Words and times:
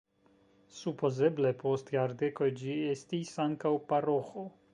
Supozeble 0.77 1.51
post 1.59 1.93
jardekoj 1.97 2.49
ĝi 2.63 2.79
estis 2.95 3.37
ankaŭ 3.47 3.75
paroĥo. 3.95 4.49